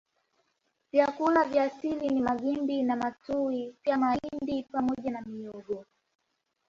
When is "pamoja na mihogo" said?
4.63-5.85